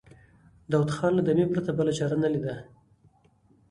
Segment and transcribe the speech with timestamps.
[0.71, 2.55] داوود خان له دمې پرته بله چاره نه ليده.